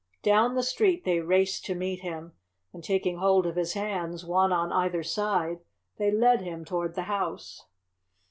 Down 0.23 0.55
the 0.55 0.63
street 0.63 1.03
they 1.05 1.19
raced 1.19 1.63
to 1.65 1.75
meet 1.75 1.99
him, 1.99 2.33
and 2.73 2.83
taking 2.83 3.17
hold 3.17 3.45
of 3.45 3.55
his 3.55 3.73
hands, 3.73 4.25
one 4.25 4.51
on 4.51 4.71
either 4.71 5.03
side, 5.03 5.59
they 5.99 6.09
led 6.09 6.41
him 6.41 6.65
toward 6.65 6.95
the 6.95 7.03
house. 7.03 7.67